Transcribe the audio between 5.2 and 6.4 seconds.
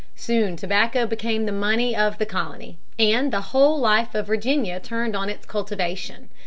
its cultivation.